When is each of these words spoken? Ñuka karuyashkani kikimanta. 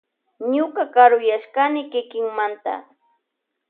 Ñuka 0.53 0.83
karuyashkani 0.93 1.81
kikimanta. 1.91 2.73